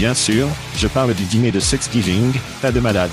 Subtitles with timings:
[0.00, 0.48] Bien sûr,
[0.78, 3.10] je parle du dîner de Thanksgiving, tas de malades.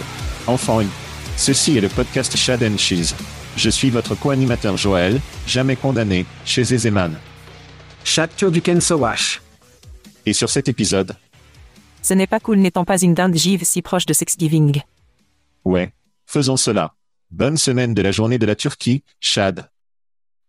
[0.48, 0.88] Enfants et...
[1.36, 3.14] Ceci est le podcast Chad and Cheese.
[3.58, 7.14] Je suis votre co-animateur Joël, jamais condamné, chez Ezeman.
[8.06, 9.42] Chad Turduken Sowash.
[10.26, 11.18] Et sur cet épisode,
[12.02, 14.80] Ce n'est pas cool n'étant pas une dinde give si proche de Thanksgiving.
[15.66, 15.92] ouais,
[16.26, 16.94] faisons cela.
[17.32, 19.70] Bonne semaine de la journée de la Turquie, Chad.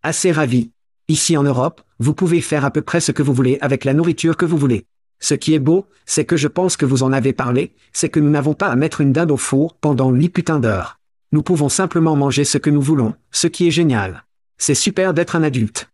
[0.05, 0.71] Assez ravi.
[1.09, 3.93] Ici en Europe, vous pouvez faire à peu près ce que vous voulez avec la
[3.93, 4.87] nourriture que vous voulez.
[5.21, 8.21] Ce qui est beau, c'est que je pense que vous en avez parlé, c'est que
[8.21, 10.99] nous n'avons pas à mettre une dinde au four pendant huit putains d'heures.
[11.33, 14.25] Nous pouvons simplement manger ce que nous voulons, ce qui est génial.
[14.57, 15.91] C'est super d'être un adulte.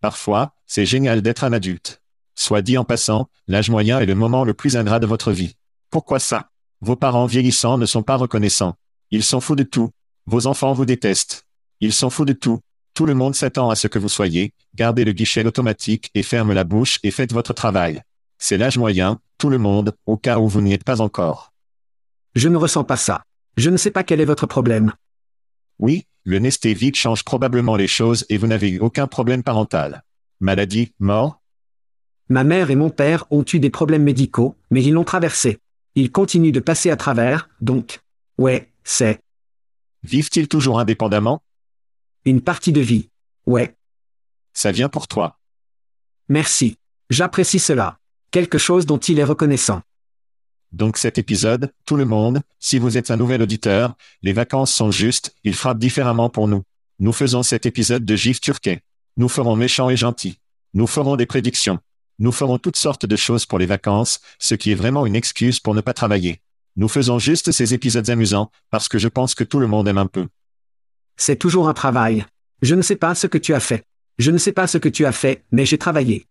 [0.00, 2.02] Parfois, c'est génial d'être un adulte.
[2.36, 5.54] Soit dit en passant, l'âge moyen est le moment le plus ingrat de votre vie.
[5.90, 6.50] Pourquoi ça?
[6.80, 8.74] Vos parents vieillissants ne sont pas reconnaissants.
[9.10, 9.90] Ils sont fous de tout.
[10.26, 11.46] Vos enfants vous détestent.
[11.80, 12.60] Ils sont fous de tout.
[12.94, 16.52] Tout le monde s'attend à ce que vous soyez, gardez le guichet automatique et ferme
[16.52, 18.02] la bouche et faites votre travail.
[18.46, 21.54] C'est l'âge moyen, tout le monde, au cas où vous n'y êtes pas encore.
[22.34, 23.22] Je ne ressens pas ça.
[23.56, 24.92] Je ne sais pas quel est votre problème.
[25.78, 30.04] Oui, le nesté vide change probablement les choses et vous n'avez eu aucun problème parental.
[30.40, 31.40] Maladie, mort?
[32.28, 35.58] Ma mère et mon père ont eu des problèmes médicaux, mais ils l'ont traversé.
[35.94, 38.02] Ils continuent de passer à travers, donc.
[38.36, 39.20] Ouais, c'est
[40.02, 41.42] Vivent-ils toujours indépendamment?
[42.26, 43.08] Une partie de vie.
[43.46, 43.74] Ouais,
[44.52, 45.38] Ça vient pour toi.
[46.28, 46.76] merci.
[47.08, 47.98] J'apprécie cela.
[48.34, 49.82] Quelque chose dont il est reconnaissant.
[50.72, 54.90] Donc cet épisode, tout le monde, si vous êtes un nouvel auditeur, les vacances sont
[54.90, 56.64] justes, ils frappent différemment pour nous.
[56.98, 58.80] Nous faisons cet épisode de Gif turquais.
[59.16, 60.40] Nous ferons méchants et gentils.
[60.72, 61.78] Nous ferons des prédictions.
[62.18, 65.60] Nous ferons toutes sortes de choses pour les vacances, ce qui est vraiment une excuse
[65.60, 66.40] pour ne pas travailler.
[66.74, 69.98] Nous faisons juste ces épisodes amusants, parce que je pense que tout le monde aime
[69.98, 70.26] un peu.
[71.16, 72.26] C'est toujours un travail.
[72.62, 73.84] Je ne sais pas ce que tu as fait.
[74.18, 76.26] Je ne sais pas ce que tu as fait, mais j'ai travaillé.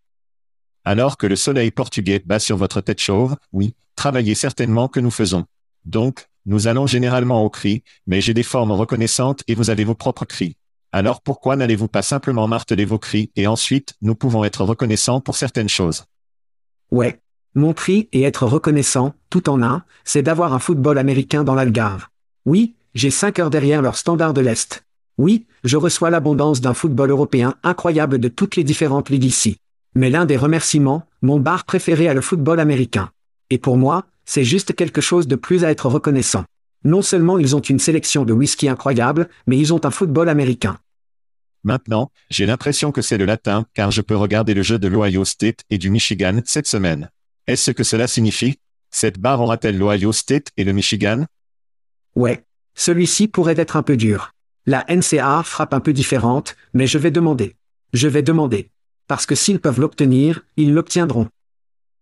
[0.86, 5.12] Alors que le soleil portugais bat sur votre tête chauve, oui, travaillez certainement que nous
[5.12, 5.46] faisons.
[5.86, 9.96] Donc, nous allons généralement au cri, mais j'ai des formes reconnaissantes et vous avez vos
[9.96, 10.58] propres cris.
[10.92, 15.38] Alors pourquoi n'allez-vous pas simplement marteler vos cris et ensuite, nous pouvons être reconnaissants pour
[15.38, 16.04] certaines choses?
[16.92, 17.20] Ouais.
[17.56, 22.08] Mon cri et être reconnaissant, tout en un, c'est d'avoir un football américain dans l'Algarve.
[22.46, 24.84] Oui, j'ai cinq heures derrière leur standard de l'Est.
[25.18, 29.58] Oui, je reçois l'abondance d'un football européen incroyable de toutes les différentes ligues ici.
[29.96, 33.12] Mais l'un des remerciements, mon bar préféré est le football américain.
[33.50, 36.46] Et pour moi, c'est juste quelque chose de plus à être reconnaissant.
[36.84, 40.78] Non seulement ils ont une sélection de whisky incroyable, mais ils ont un football américain.
[41.64, 45.24] Maintenant, j'ai l'impression que c'est le latin, car je peux regarder le jeu de l'Ohio
[45.24, 47.10] State et du Michigan cette semaine.
[47.48, 48.60] Est-ce que cela signifie
[48.90, 51.26] Cette barre aura-t-elle l'Ohio State et le Michigan?
[52.16, 52.44] Ouais.
[52.76, 54.34] Celui-ci pourrait être un peu dur.
[54.66, 57.56] La NCA frappe un peu différente, mais je vais demander.
[57.94, 58.72] Je vais demander.
[59.08, 61.28] Parce que s'ils peuvent l'obtenir, ils l'obtiendront.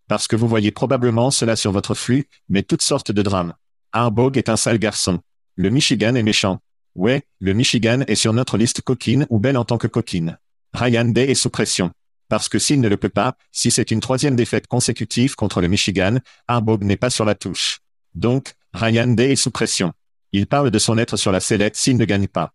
[0.07, 3.53] Parce que vous voyez probablement cela sur votre flux, mais toutes sortes de drames.
[3.93, 5.19] Harbaugh est un sale garçon.
[5.55, 6.59] Le Michigan est méchant.
[6.95, 10.37] Ouais, le Michigan est sur notre liste coquine ou belle en tant que coquine.
[10.73, 11.91] Ryan Day est sous pression.
[12.27, 15.67] Parce que s'il ne le peut pas, si c'est une troisième défaite consécutive contre le
[15.67, 16.17] Michigan,
[16.47, 17.79] Harbaugh n'est pas sur la touche.
[18.13, 19.93] Donc, Ryan Day est sous pression.
[20.31, 22.53] Il parle de son être sur la sellette s'il ne gagne pas.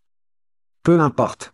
[0.82, 1.52] Peu importe.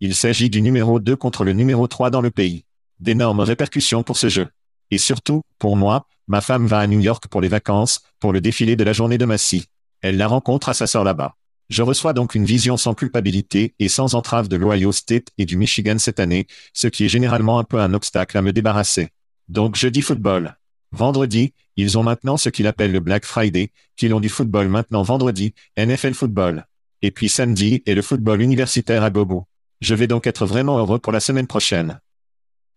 [0.00, 2.64] Il s'agit du numéro 2 contre le numéro 3 dans le pays.
[3.00, 4.46] D'énormes répercussions pour ce jeu.
[4.92, 8.40] Et surtout, pour moi, ma femme va à New York pour les vacances, pour le
[8.40, 9.66] défilé de la journée de Massy.
[10.00, 11.34] Elle la rencontre à sa sœur là-bas.
[11.68, 15.56] Je reçois donc une vision sans culpabilité et sans entrave de l'Ohio State et du
[15.56, 19.08] Michigan cette année, ce qui est généralement un peu un obstacle à me débarrasser.
[19.48, 20.56] Donc jeudi football.
[20.92, 25.02] Vendredi, ils ont maintenant ce qu'ils appellent le Black Friday, qu'ils ont du football maintenant
[25.02, 26.66] vendredi, NFL football.
[27.02, 29.47] Et puis samedi est le football universitaire à Bobo.
[29.80, 32.00] Je vais donc être vraiment heureux pour la semaine prochaine.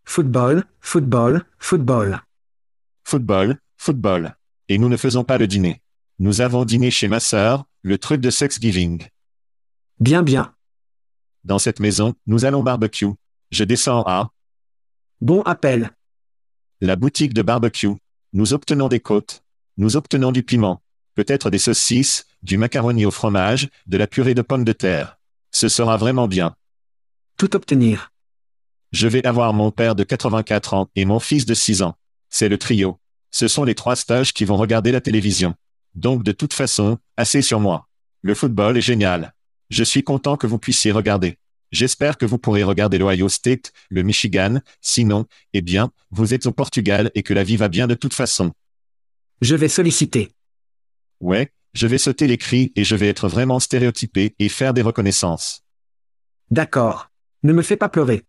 [0.05, 2.21] Football, football, football.
[3.03, 4.35] Football, football.
[4.69, 5.81] Et nous ne faisons pas le dîner.
[6.19, 9.07] Nous avons dîné chez ma sœur, le truc de Thanksgiving.
[9.99, 10.53] Bien bien.
[11.43, 13.07] Dans cette maison, nous allons barbecue.
[13.51, 14.31] Je descends à
[15.19, 15.91] Bon appel.
[16.79, 17.95] la boutique de barbecue.
[18.33, 19.43] Nous obtenons des côtes.
[19.77, 20.81] Nous obtenons du piment.
[21.15, 25.19] Peut-être des saucisses, du macaroni au fromage, de la purée de pommes de terre.
[25.51, 26.55] Ce sera vraiment bien.
[27.37, 28.11] Tout obtenir.
[28.91, 31.95] Je vais avoir mon père de 84 ans et mon fils de 6 ans.
[32.29, 32.99] C'est le trio.
[33.31, 35.55] Ce sont les trois stages qui vont regarder la télévision.
[35.95, 37.87] Donc de toute façon, assez sur moi.
[38.21, 39.33] Le football est génial.
[39.69, 41.37] Je suis content que vous puissiez regarder.
[41.71, 46.51] J'espère que vous pourrez regarder l'Ohio State, le Michigan, sinon, eh bien, vous êtes au
[46.51, 48.51] Portugal et que la vie va bien de toute façon.
[49.39, 50.31] Je vais solliciter.
[51.21, 54.81] Ouais, je vais sauter les cris et je vais être vraiment stéréotypé et faire des
[54.81, 55.63] reconnaissances.
[56.49, 57.10] D'accord.
[57.43, 58.23] Ne me fais pas pleurer.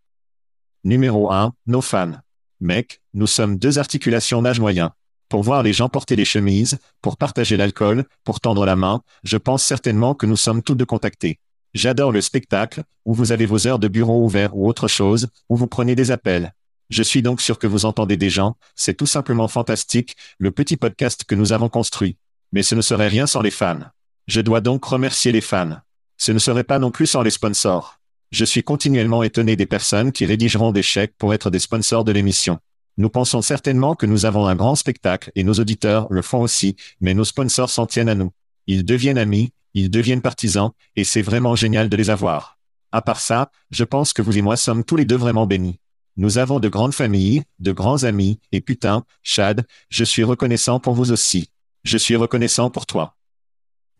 [0.84, 2.12] Numéro 1, nos fans.
[2.60, 4.94] Mec, nous sommes deux articulations d'âge moyen.
[5.28, 9.36] Pour voir les gens porter des chemises, pour partager l'alcool, pour tendre la main, je
[9.36, 11.40] pense certainement que nous sommes tous deux contactés.
[11.74, 15.56] J'adore le spectacle, où vous avez vos heures de bureau ouverts ou autre chose, où
[15.56, 16.54] vous prenez des appels.
[16.88, 20.78] Je suis donc sûr que vous entendez des gens, c'est tout simplement fantastique, le petit
[20.78, 22.16] podcast que nous avons construit.
[22.52, 23.90] Mais ce ne serait rien sans les fans.
[24.26, 25.80] Je dois donc remercier les fans.
[26.16, 27.98] Ce ne serait pas non plus sans les sponsors.
[28.32, 32.12] Je suis continuellement étonné des personnes qui rédigeront des chèques pour être des sponsors de
[32.12, 32.58] l'émission.
[32.96, 36.74] Nous pensons certainement que nous avons un grand spectacle et nos auditeurs le font aussi,
[37.02, 38.32] mais nos sponsors s'en tiennent à nous.
[38.66, 42.58] Ils deviennent amis, ils deviennent partisans, et c'est vraiment génial de les avoir.
[42.90, 45.78] À part ça, je pense que vous et moi sommes tous les deux vraiment bénis.
[46.16, 50.94] Nous avons de grandes familles, de grands amis, et putain, Chad, je suis reconnaissant pour
[50.94, 51.50] vous aussi.
[51.84, 53.14] Je suis reconnaissant pour toi.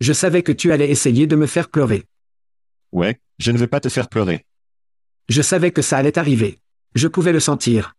[0.00, 2.04] Je savais que tu allais essayer de me faire pleurer.
[2.92, 4.44] Ouais, je ne veux pas te faire pleurer.
[5.28, 6.60] Je savais que ça allait arriver.
[6.94, 7.94] Je pouvais le sentir.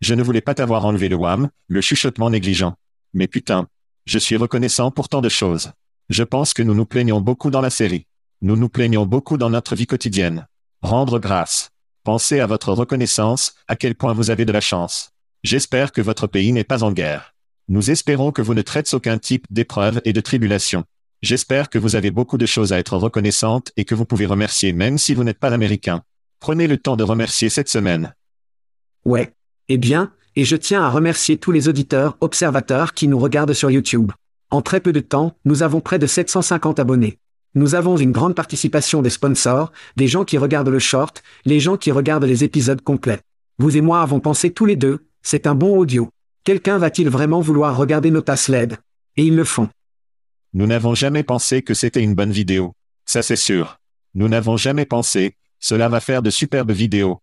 [0.00, 2.74] Je ne voulais pas t'avoir enlevé le wham, le chuchotement négligent.
[3.12, 3.66] Mais putain,
[4.06, 5.72] je suis reconnaissant pour tant de choses.
[6.10, 8.06] Je pense que nous nous plaignons beaucoup dans la série.
[8.42, 10.46] Nous nous plaignons beaucoup dans notre vie quotidienne.
[10.82, 11.70] Rendre grâce.
[12.04, 15.10] Pensez à votre reconnaissance, à quel point vous avez de la chance.
[15.42, 17.34] J'espère que votre pays n'est pas en guerre.
[17.68, 20.84] Nous espérons que vous ne traitez aucun type d'épreuve et de tribulation.
[21.24, 24.74] J'espère que vous avez beaucoup de choses à être reconnaissante et que vous pouvez remercier
[24.74, 26.02] même si vous n'êtes pas américain.
[26.38, 28.14] Prenez le temps de remercier cette semaine.
[29.06, 29.32] Ouais.
[29.70, 33.70] Eh bien, et je tiens à remercier tous les auditeurs, observateurs qui nous regardent sur
[33.70, 34.12] YouTube.
[34.50, 37.16] En très peu de temps, nous avons près de 750 abonnés.
[37.54, 41.78] Nous avons une grande participation des sponsors, des gens qui regardent le short, les gens
[41.78, 43.22] qui regardent les épisodes complets.
[43.58, 46.10] Vous et moi avons pensé tous les deux, c'est un bon audio.
[46.44, 48.76] Quelqu'un va-t-il vraiment vouloir regarder nos tasses LED
[49.16, 49.70] Et ils le font.
[50.56, 52.74] Nous n'avons jamais pensé que c'était une bonne vidéo.
[53.06, 53.80] Ça c'est sûr.
[54.14, 57.20] Nous n'avons jamais pensé, cela va faire de superbes vidéos.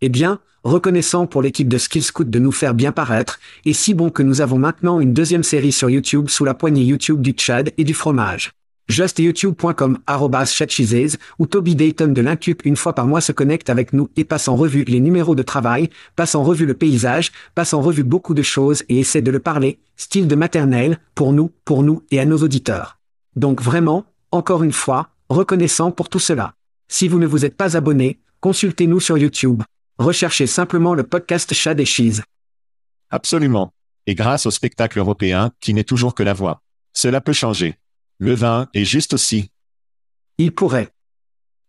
[0.00, 3.94] Eh bien, reconnaissant pour l'équipe de Skill Scout de nous faire bien paraître, et si
[3.94, 7.30] bon que nous avons maintenant une deuxième série sur YouTube sous la poignée YouTube du
[7.30, 8.50] Tchad et du fromage.
[8.88, 9.98] JustYouTube.com
[10.46, 14.24] chatcheeses, où Toby Dayton de l'Incup une fois par mois se connecte avec nous et
[14.24, 18.02] passe en revue les numéros de travail, passe en revue le paysage, passe en revue
[18.04, 22.02] beaucoup de choses et essaie de le parler, style de maternelle, pour nous, pour nous
[22.10, 22.98] et à nos auditeurs.
[23.36, 26.54] Donc vraiment, encore une fois, reconnaissant pour tout cela.
[26.88, 29.62] Si vous ne vous êtes pas abonné, consultez-nous sur YouTube.
[29.98, 32.22] Recherchez simplement le podcast Chad et Cheese.
[33.10, 33.72] Absolument.
[34.06, 36.62] Et grâce au spectacle européen, qui n'est toujours que la voix.
[36.92, 37.76] Cela peut changer.
[38.22, 39.50] Le vin est juste aussi
[40.36, 40.90] Il pourrait.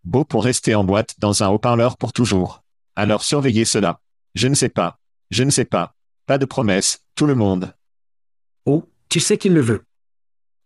[0.04, 2.62] beau pour rester en boîte dans un haut-parleur pour toujours.
[2.98, 4.02] Alors surveillez cela.
[4.36, 5.00] Je ne sais pas.
[5.30, 5.96] Je ne sais pas.
[6.26, 7.74] Pas de promesse, tout le monde.
[8.66, 9.86] Oh, tu sais qu'il le veut.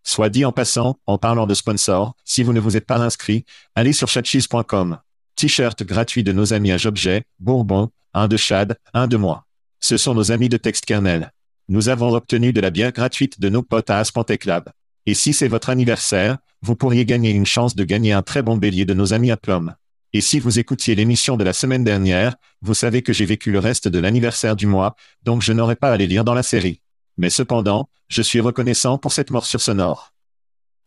[0.02, 3.46] Soit dit en passant, en parlant de sponsors, si vous ne vous êtes pas inscrit,
[3.76, 4.98] allez sur chatcheese.com.
[5.36, 9.46] T-shirt gratuit de nos amis à Jobjet, Bourbon, un de Chad, un de moi.
[9.80, 11.32] Ce sont nos amis de Textkernel.
[11.70, 14.72] Nous avons obtenu de la bière gratuite de nos potes à Aspantec Lab.
[15.06, 18.58] Et si c'est votre anniversaire, vous pourriez gagner une chance de gagner un très bon
[18.58, 19.76] bélier de nos amis à Plum.
[20.14, 23.60] Et si vous écoutiez l'émission de la semaine dernière, vous savez que j'ai vécu le
[23.60, 26.82] reste de l'anniversaire du mois, donc je n'aurais pas à les lire dans la série.
[27.18, 30.14] Mais cependant, je suis reconnaissant pour cette morsure sonore.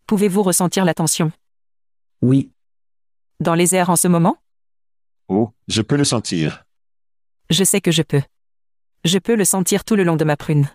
[0.06, 1.30] Pouvez-vous ressentir la tension?
[2.22, 2.50] Oui,
[3.40, 4.36] dans les airs en ce moment?
[5.28, 6.64] Oh, je peux le sentir.
[7.50, 8.22] Je sais que je peux.
[9.04, 10.68] Je peux le sentir tout le long de ma prune.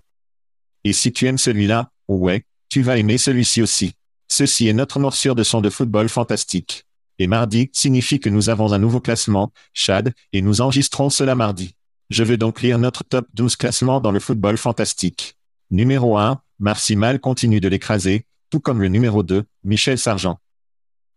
[0.86, 3.94] Et si tu aimes celui-là, ouais, tu vas aimer celui-ci aussi.
[4.28, 6.88] Ceci est notre morsure de son de football fantastique.
[7.20, 11.76] Et mardi signifie que nous avons un nouveau classement, Chad, et nous enregistrons cela mardi.
[12.10, 15.38] Je veux donc lire notre top 12 classement dans le football fantastique.
[15.70, 20.40] Numéro 1, Marcy Mal continue de l'écraser, tout comme le numéro 2, Michel Sargent.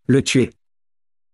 [0.09, 0.51] le tuer.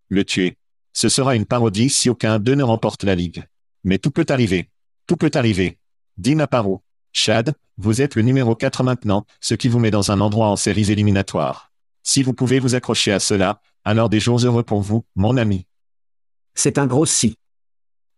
[0.07, 0.55] Le tuer.
[0.93, 3.43] Ce sera une parodie si aucun d'eux ne remporte la ligue.
[3.83, 4.69] Mais tout peut arriver.
[5.05, 5.79] Tout peut arriver.
[6.15, 6.81] Dina Paro.
[7.11, 10.55] Chad, vous êtes le numéro 4 maintenant, ce qui vous met dans un endroit en
[10.55, 11.71] séries éliminatoires.
[12.03, 15.65] Si vous pouvez vous accrocher à cela, alors des jours heureux pour vous, mon ami.
[16.53, 17.37] C'est un gros si.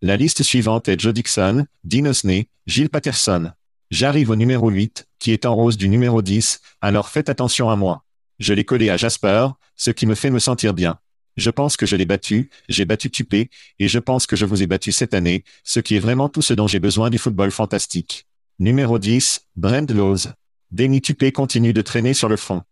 [0.01, 3.51] La liste suivante est Joe Dixon, Dean Osney, Gilles Patterson.
[3.91, 7.75] J'arrive au numéro 8, qui est en rose du numéro 10, alors faites attention à
[7.75, 8.03] moi.
[8.39, 9.47] Je l'ai collé à Jasper,
[9.77, 10.99] ce qui me fait me sentir bien.
[11.37, 14.63] Je pense que je l'ai battu, j'ai battu Tupé, et je pense que je vous
[14.63, 17.51] ai battu cette année, ce qui est vraiment tout ce dont j'ai besoin du football
[17.51, 18.25] fantastique.
[18.59, 20.33] Numéro 10, Brent Lose.
[20.71, 22.63] Denny Tupé continue de traîner sur le fond.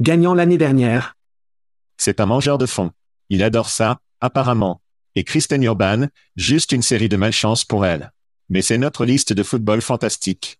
[0.00, 1.16] Gagnant l'année dernière,
[1.96, 2.92] C'est un mangeur de fond.
[3.28, 4.80] Il adore ça, apparemment.
[5.16, 8.12] Et Kristen Urban, juste une série de malchance pour elle.
[8.48, 10.58] Mais c'est notre liste de football fantastique.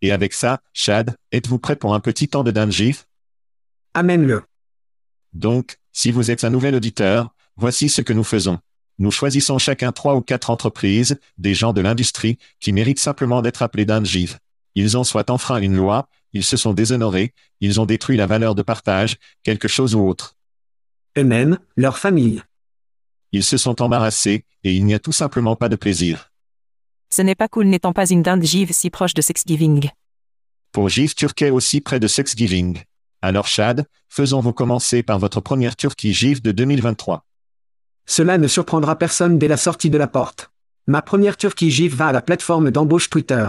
[0.00, 3.06] Et avec ça, Chad, êtes-vous prêt pour un petit temps de dingif
[3.94, 4.44] amène-le.
[5.32, 8.58] Donc, si vous êtes un nouvel auditeur, voici ce que nous faisons.
[8.98, 13.62] Nous choisissons chacun trois ou quatre entreprises, des gens de l'industrie, qui méritent simplement d'être
[13.62, 14.38] appelés d'Angiv.
[14.74, 18.54] Ils ont soit enfreint une loi, ils se sont déshonorés, ils ont détruit la valeur
[18.54, 20.36] de partage, quelque chose ou autre.
[21.18, 22.42] Eux-mêmes, leur famille.
[23.32, 26.30] Ils se sont embarrassés, et il n'y a tout simplement pas de plaisir.
[27.10, 29.90] Ce n'est pas cool n'étant pas une dinde give si proche de Thanksgiving.
[30.72, 32.82] Pour Gif Turquet aussi près de Thanksgiving.
[33.22, 37.24] Alors Chad, faisons-vous commencer par votre première Turquie Gif de 2023.
[38.06, 40.50] Cela ne surprendra personne dès la sortie de la porte.
[40.86, 43.46] Ma première Turquie va à la plateforme d'embauche Twitter.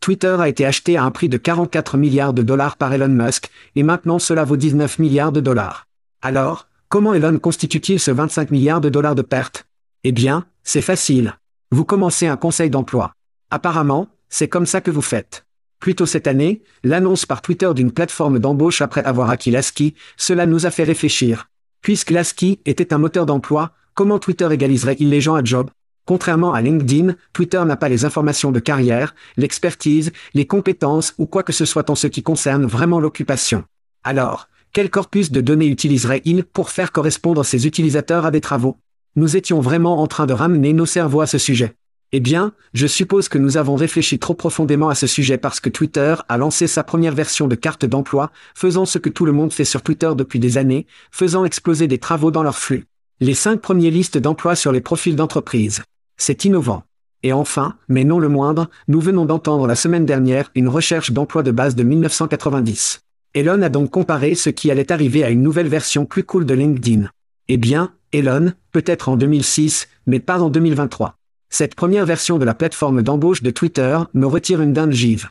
[0.00, 3.50] Twitter a été acheté à un prix de 44 milliards de dollars par Elon Musk,
[3.76, 5.86] et maintenant cela vaut 19 milliards de dollars.
[6.22, 9.68] Alors, comment Elon constitue-t-il ce 25 milliards de dollars de pertes
[10.02, 11.36] Eh bien, c'est facile.
[11.70, 13.12] Vous commencez un conseil d'emploi.
[13.50, 15.44] Apparemment, c'est comme ça que vous faites.
[15.78, 20.46] Plus tôt cette année, l'annonce par Twitter d'une plateforme d'embauche après avoir acquis Lasky, cela
[20.46, 21.48] nous a fait réfléchir.
[21.80, 25.68] Puisque Lasky était un moteur d'emploi, comment Twitter égaliserait-il les gens à job?
[26.06, 31.42] Contrairement à LinkedIn, Twitter n'a pas les informations de carrière, l'expertise, les compétences ou quoi
[31.42, 33.62] que ce soit en ce qui concerne vraiment l'occupation.
[34.02, 38.78] Alors, quel corpus de données utiliserait-il pour faire correspondre ses utilisateurs à des travaux?
[39.16, 41.74] Nous étions vraiment en train de ramener nos cerveaux à ce sujet.
[42.12, 45.68] Eh bien, je suppose que nous avons réfléchi trop profondément à ce sujet parce que
[45.68, 49.52] Twitter a lancé sa première version de carte d'emploi, faisant ce que tout le monde
[49.52, 52.86] fait sur Twitter depuis des années, faisant exploser des travaux dans leur flux.
[53.22, 55.82] Les cinq premiers listes d'emploi sur les profils d'entreprise.
[56.16, 56.84] C'est innovant.
[57.22, 61.42] Et enfin, mais non le moindre, nous venons d'entendre la semaine dernière une recherche d'emploi
[61.42, 63.02] de base de 1990.
[63.34, 66.54] Elon a donc comparé ce qui allait arriver à une nouvelle version plus cool de
[66.54, 67.10] LinkedIn.
[67.48, 71.16] Eh bien, Elon, peut-être en 2006, mais pas en 2023.
[71.50, 75.28] Cette première version de la plateforme d'embauche de Twitter me retire une dinde give.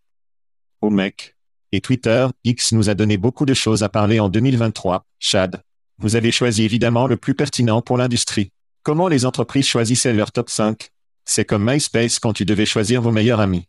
[0.81, 1.35] Oh mec.
[1.71, 5.63] Et Twitter, X nous a donné beaucoup de choses à parler en 2023, Chad.
[6.01, 8.53] Vous avez choisi évidemment le plus pertinent pour l'industrie.
[8.83, 10.91] Comment les entreprises choisissaient leur top 5
[11.25, 13.67] C'est comme MySpace quand tu devais choisir vos meilleurs amis.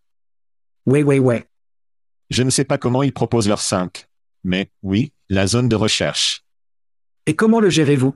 [0.86, 1.48] Ouais ouais ouais.
[2.30, 4.06] Je ne sais pas comment ils proposent leurs 5.
[4.44, 6.44] Mais, oui, la zone de recherche.
[7.26, 8.14] Et comment le gérez-vous?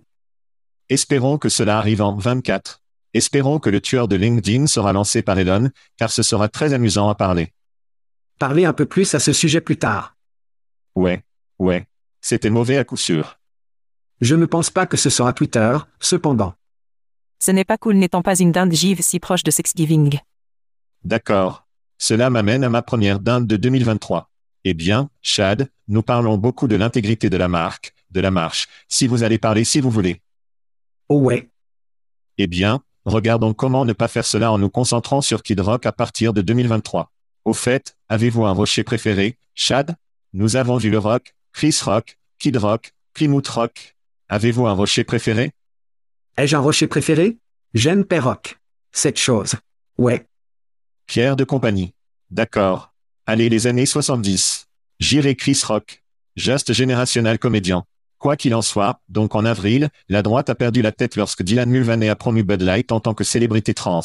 [0.88, 2.82] Espérons que cela arrive en 24.
[3.14, 7.08] Espérons que le tueur de LinkedIn sera lancé par Elon, car ce sera très amusant
[7.08, 7.52] à parler.
[8.38, 10.16] Parlez un peu plus à ce sujet plus tard.
[10.94, 11.24] Ouais,
[11.58, 11.88] ouais.
[12.20, 13.40] C'était mauvais à coup sûr.
[14.20, 16.54] Je ne pense pas que ce sera Twitter, cependant.
[17.40, 20.18] Ce n'est pas cool n'étant pas une dinde give si proche de Thanksgiving.
[21.04, 21.66] D'accord.
[21.98, 24.30] Cela m'amène à ma première dinde de 2023.
[24.64, 29.06] Eh bien, Chad, nous parlons beaucoup de l'intégrité de la marque, de la marche, si
[29.06, 30.22] vous allez parler si vous voulez.
[31.08, 31.50] Oh ouais.
[32.38, 35.92] Eh bien, regardons comment ne pas faire cela en nous concentrant sur Kid Rock à
[35.92, 37.12] partir de 2023.
[37.44, 39.96] Au fait, avez-vous un rocher préféré, Chad?
[40.32, 43.93] Nous avons vu le rock, Chris Rock, Kid Rock, Plymouth Rock.
[44.28, 45.52] Avez-vous un rocher préféré?
[46.38, 47.36] Ai-je un rocher préféré?
[47.74, 48.58] J'aime Perrock.
[48.90, 49.56] Cette chose.
[49.98, 50.26] Ouais.
[51.06, 51.92] Pierre de compagnie.
[52.30, 52.94] D'accord.
[53.26, 54.66] Allez les années 70.
[54.98, 56.02] J'irai Chris Rock.
[56.36, 57.84] Just générationnel comédien.
[58.18, 61.68] Quoi qu'il en soit, donc en avril, la droite a perdu la tête lorsque Dylan
[61.68, 64.00] Mulvaney a promu Bud Light en tant que célébrité trans.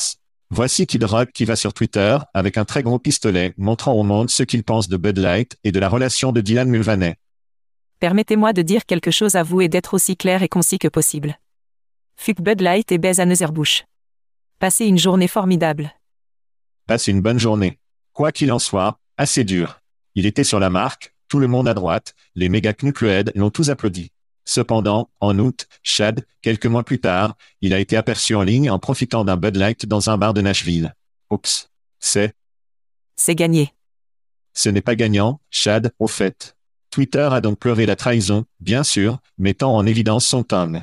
[0.50, 4.30] Voici Kid Rock qui va sur Twitter, avec un très gros pistolet, montrant au monde
[4.30, 7.16] ce qu'il pense de Bud Light et de la relation de Dylan Mulvaney.
[8.00, 11.38] Permettez-moi de dire quelque chose à vous et d'être aussi clair et concis que possible.
[12.16, 13.84] Fuck Bud Light et baise Anheuser-Busch.
[14.58, 15.92] Passez une journée formidable.
[16.88, 17.78] Passez une bonne journée.
[18.14, 19.82] Quoi qu'il en soit, assez dur.
[20.16, 23.70] Il était sur la marque, tout le monde à droite, les méga nucléoïdes l'ont tous
[23.70, 24.12] applaudi.
[24.46, 28.80] Cependant, en août, Chad, quelques mois plus tard, il a été aperçu en ligne en
[28.80, 30.96] profitant d'un Bud Light dans un bar de Nashville.
[31.30, 31.70] Oups.
[32.00, 32.34] C'est.
[33.18, 33.74] C'est gagné.
[34.54, 36.56] Ce n'est pas gagnant, Chad, au fait.
[36.92, 40.82] Twitter a donc pleuré la trahison, bien sûr, mettant en évidence son tongue.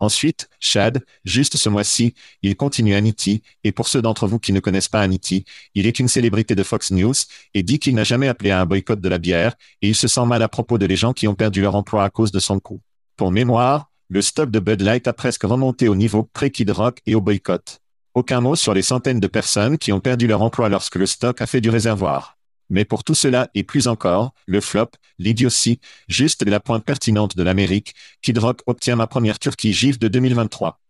[0.00, 4.60] Ensuite, Chad, juste ce mois-ci, il continue Anity, et pour ceux d'entre vous qui ne
[4.60, 5.44] connaissent pas Anity,
[5.74, 7.14] il est une célébrité de Fox News,
[7.54, 10.06] et dit qu'il n'a jamais appelé à un boycott de la bière, et il se
[10.06, 12.38] sent mal à propos de les gens qui ont perdu leur emploi à cause de
[12.38, 12.80] son coup.
[13.16, 17.16] Pour mémoire, le stock de Bud Light a presque remonté au niveau pré-Kid Rock et
[17.16, 17.80] au boycott.
[18.14, 21.42] Aucun mot sur les centaines de personnes qui ont perdu leur emploi lorsque le stock
[21.42, 22.37] a fait du réservoir.
[22.70, 27.36] Mais pour tout cela et plus encore, le flop, l'idiotie, juste de la pointe pertinente
[27.36, 30.80] de l'Amérique, Kid Rock obtient ma première Turquie Gif de 2023.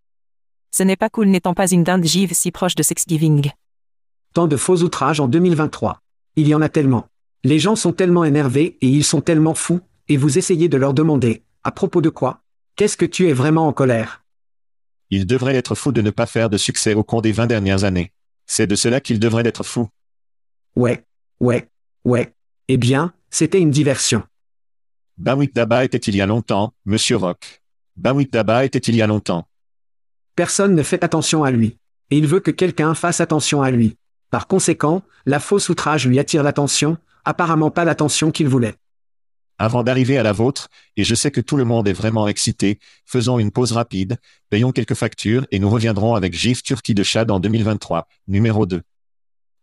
[0.71, 3.51] Ce n'est pas cool n'étant pas une dinde Give si proche de Thanksgiving.
[4.35, 6.01] Tant de faux outrages en 2023.
[6.37, 7.07] Il y en a tellement.
[7.45, 10.95] Les gens sont tellement énervés et ils sont tellement fous, et vous essayez de leur
[10.95, 12.43] demander, à propos de quoi?
[12.77, 14.25] Qu'est-ce que tu es vraiment en colère?
[15.11, 17.85] Il devrait être fou de ne pas faire de succès au cours des 20 dernières
[17.85, 18.13] années.
[18.47, 19.89] C'est de cela qu'il devrait être fou.
[20.77, 21.05] Ouais,
[21.41, 21.69] ouais,
[22.05, 22.35] ouais.
[22.69, 24.23] Eh bien, c'était une diversion.
[25.17, 27.63] Bawik Daba était il y a longtemps, Monsieur Rock.
[27.97, 29.49] Bawik Daba était il y a longtemps.
[30.37, 31.79] Personne ne fait attention à lui.
[32.11, 33.97] Et il veut que quelqu'un fasse attention à lui.
[34.31, 38.75] Par conséquent, la fausse outrage lui attire l'attention, apparemment pas l'attention qu'il voulait.
[39.59, 42.79] Avant d'arriver à la vôtre, et je sais que tout le monde est vraiment excité,
[43.05, 44.19] faisons une pause rapide,
[44.51, 48.83] payons quelques factures et nous reviendrons avec GIF Turquie de Chad en 2023, numéro 2.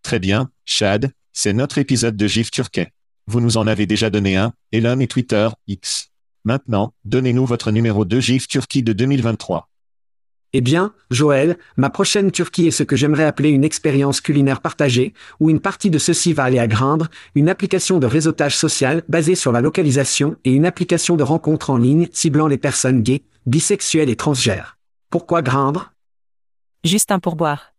[0.04, 2.92] Très bien, Chad, c'est notre épisode de GIF turquais.
[3.28, 6.08] Vous nous en avez déjà donné un, Elon et Twitter, X.
[6.46, 9.68] Maintenant, donnez-nous votre numéro 2 GIF Turquie de 2023.
[10.54, 15.14] Eh bien, Joël, ma prochaine Turquie est ce que j'aimerais appeler une expérience culinaire partagée,
[15.42, 19.36] où une partie de ceci va aller à Grindr, une application de réseautage social basée
[19.36, 24.10] sur la localisation et une application de rencontre en ligne ciblant les personnes gays, bisexuelles
[24.10, 24.78] et transgères.
[25.10, 25.92] Pourquoi Grindr?
[26.86, 27.74] Juste un pourboire.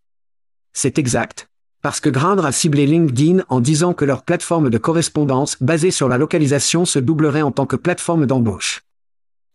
[0.74, 1.48] C'est exact.
[1.82, 6.08] Parce que Grindr a ciblé LinkedIn en disant que leur plateforme de correspondance basée sur
[6.08, 8.82] la localisation se doublerait en tant que plateforme d'embauche.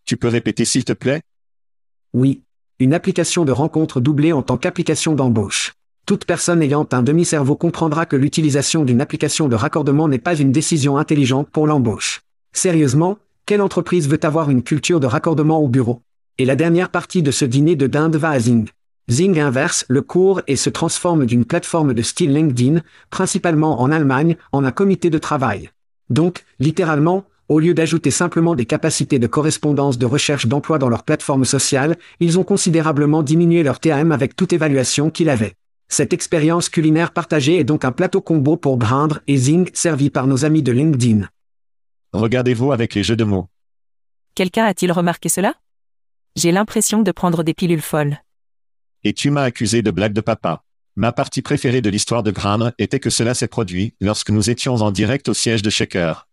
[0.05, 1.21] Tu peux répéter s'il te plaît?
[2.13, 2.43] Oui.
[2.79, 5.73] Une application de rencontre doublée en tant qu'application d'embauche.
[6.05, 10.51] Toute personne ayant un demi-cerveau comprendra que l'utilisation d'une application de raccordement n'est pas une
[10.51, 12.21] décision intelligente pour l'embauche.
[12.53, 16.01] Sérieusement, quelle entreprise veut avoir une culture de raccordement au bureau?
[16.37, 18.67] Et la dernière partie de ce dîner de dinde va à Zing.
[19.11, 24.37] Zing inverse le cours et se transforme d'une plateforme de style LinkedIn, principalement en Allemagne,
[24.53, 25.69] en un comité de travail.
[26.09, 31.03] Donc, littéralement, au lieu d'ajouter simplement des capacités de correspondance de recherche d'emploi dans leur
[31.03, 35.55] plateforme sociale, ils ont considérablement diminué leur TAM avec toute évaluation qu'il avait.
[35.89, 40.25] Cette expérience culinaire partagée est donc un plateau combo pour Grindr et Zing servi par
[40.25, 41.27] nos amis de LinkedIn.
[42.13, 43.49] Regardez-vous avec les jeux de mots.
[44.35, 45.55] Quelqu'un a-t-il remarqué cela?
[46.37, 48.17] J'ai l'impression de prendre des pilules folles.
[49.03, 50.63] Et tu m'as accusé de blague de papa.
[50.95, 54.75] Ma partie préférée de l'histoire de Grindr était que cela s'est produit lorsque nous étions
[54.75, 56.27] en direct au siège de Shaker.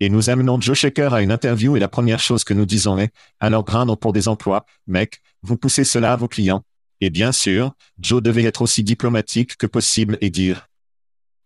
[0.00, 2.98] Et nous amenons Joe Shaker à une interview et la première chose que nous disons
[2.98, 6.62] est, alors Grindr pour des emplois, mec, vous poussez cela à vos clients.
[7.00, 10.68] Et bien sûr, Joe devait être aussi diplomatique que possible et dire,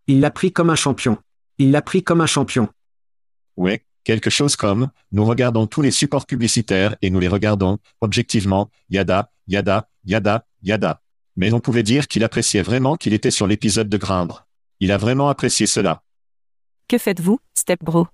[0.07, 1.19] Il l'a pris comme un champion.
[1.59, 2.69] Il l'a pris comme un champion.
[3.57, 8.71] ouais, quelque chose comme, nous regardons tous les supports publicitaires et nous les regardons, objectivement,
[8.89, 11.01] yada, yada, yada, yada.
[11.37, 14.47] Mais on pouvait dire qu'il appréciait vraiment qu'il était sur l'épisode de Grindr.
[14.81, 16.03] Il a vraiment apprécié cela.
[16.89, 18.09] Que faites-vous, Step Bro?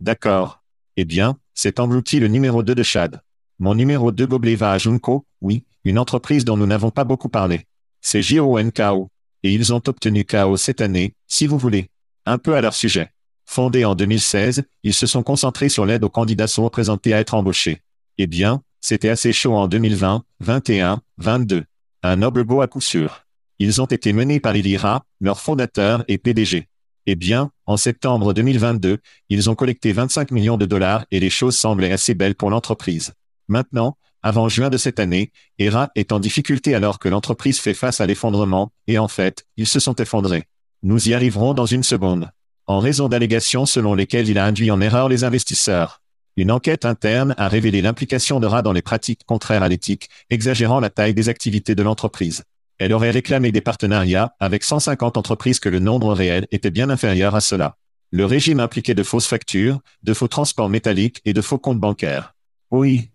[0.00, 0.62] D'accord.
[0.96, 3.22] Eh bien, c'est englouti le numéro 2 de Chad.
[3.58, 7.28] Mon numéro 2 gobelet va à Junko, oui, une entreprise dont nous n'avons pas beaucoup
[7.28, 7.66] parlé.
[8.00, 9.10] C'est JONKO.
[9.44, 11.90] Et ils ont obtenu KO cette année, si vous voulez.
[12.26, 13.10] Un peu à leur sujet.
[13.46, 17.34] Fondés en 2016, ils se sont concentrés sur l'aide aux candidats sont représentés à être
[17.34, 17.80] embauchés.
[18.18, 21.66] Eh bien, c'était assez chaud en 2020, 21, 22.
[22.02, 23.26] Un noble beau à coup sûr.
[23.58, 26.68] Ils ont été menés par Ilira, leur fondateur et PDG.
[27.04, 28.96] Eh bien, en septembre 2022,
[29.28, 33.12] ils ont collecté 25 millions de dollars et les choses semblaient assez belles pour l'entreprise.
[33.46, 38.00] Maintenant, avant juin de cette année, ERA est en difficulté alors que l'entreprise fait face
[38.00, 40.44] à l'effondrement, et en fait, ils se sont effondrés.
[40.82, 42.30] Nous y arriverons dans une seconde.
[42.66, 46.00] en raison d'allégations selon lesquelles il a induit en erreur les investisseurs.
[46.38, 50.78] Une enquête interne a révélé l'implication de Ra dans les pratiques contraires à l'éthique, exagérant
[50.78, 52.44] la taille des activités de l'entreprise.
[52.78, 57.34] Elle aurait réclamé des partenariats avec 150 entreprises que le nombre réel était bien inférieur
[57.34, 57.76] à cela.
[58.12, 62.36] Le régime impliquait de fausses factures, de faux transports métalliques et de faux comptes bancaires.
[62.70, 63.10] Oui.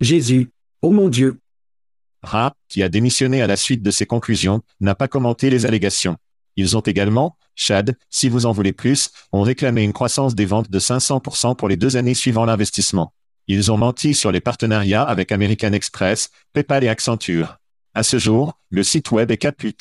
[0.00, 0.48] Jésus.
[0.80, 1.40] Oh mon Dieu.
[2.22, 6.16] Ra, qui a démissionné à la suite de ces conclusions, n'a pas commenté les allégations.
[6.56, 10.70] Ils ont également, Chad, si vous en voulez plus, ont réclamé une croissance des ventes
[10.70, 13.12] de 500% pour les deux années suivant l'investissement.
[13.48, 17.58] Ils ont menti sur les partenariats avec American Express, PayPal et Accenture.
[17.92, 19.76] À ce jour, le site web est caput.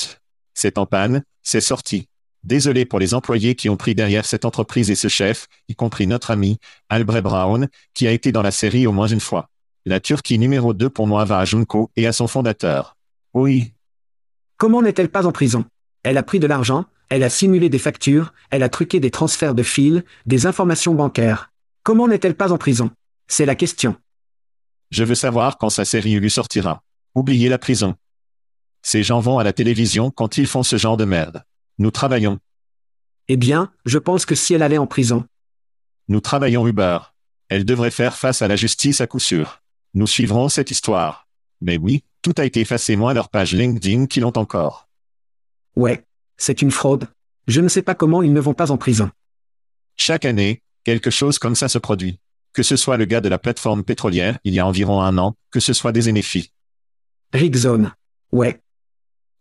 [0.54, 2.10] C'est en panne, c'est sorti.
[2.44, 6.06] Désolé pour les employés qui ont pris derrière cette entreprise et ce chef, y compris
[6.06, 6.58] notre ami,
[6.90, 9.48] Albrecht Brown, qui a été dans la série au moins une fois.
[9.86, 12.98] La Turquie numéro 2 pour moi va à Junko et à son fondateur.
[13.34, 13.72] Oui.
[14.58, 15.64] Comment n'est-elle pas en prison?
[16.04, 19.56] Elle a pris de l'argent, elle a simulé des factures, elle a truqué des transferts
[19.56, 21.52] de fils, des informations bancaires.
[21.84, 22.92] Comment n'est-elle pas en prison?
[23.28, 23.96] C'est la question.
[24.92, 26.84] Je veux savoir quand sa série lui sortira.
[27.16, 27.96] Oubliez la prison.
[28.82, 31.44] Ces gens vont à la télévision quand ils font ce genre de merde.
[31.78, 32.40] Nous travaillons.
[33.28, 35.26] Eh bien, je pense que si elle allait en prison.
[36.08, 37.00] Nous travaillons Uber.
[37.50, 39.62] Elle devrait faire face à la justice à coup sûr.
[39.94, 41.28] Nous suivrons cette histoire.
[41.62, 44.89] Mais oui, tout a été effacé moins leur page LinkedIn qui l'ont encore.
[45.76, 46.06] Ouais,
[46.38, 47.08] c'est une fraude.
[47.48, 49.10] Je ne sais pas comment ils ne vont pas en prison.
[49.96, 52.20] Chaque année, quelque chose comme ça se produit.
[52.54, 55.36] Que ce soit le gars de la plateforme pétrolière il y a environ un an,
[55.52, 56.52] que ce soit des NFI.
[57.34, 57.94] Rigzone.
[58.32, 58.60] Ouais.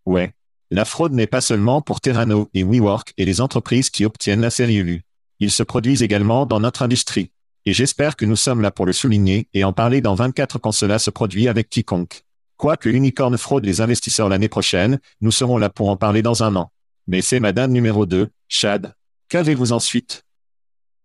[0.05, 0.33] Ouais.
[0.71, 4.51] La fraude n'est pas seulement pour Terrano et WeWork et les entreprises qui obtiennent la
[4.51, 5.03] série U.
[5.41, 7.31] Ils se produisent également dans notre industrie.
[7.65, 10.73] Et j'espère que nous sommes là pour le souligner et en parler dans 24 quand
[10.73, 12.25] cela se produit avec quiconque.
[12.59, 16.57] Quoique Unicorn fraude les investisseurs l'année prochaine, nous serons là pour en parler dans un
[16.57, 16.73] an.
[17.07, 18.95] Mais c'est madame numéro 2, Chad.
[19.29, 20.25] Qu'avez-vous ensuite?